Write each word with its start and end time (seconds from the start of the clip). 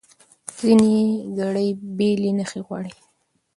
ځینې 0.59 0.97
ګړې 1.37 1.67
بېلې 1.97 2.31
نښې 2.37 2.59
غواړي. 2.65 2.93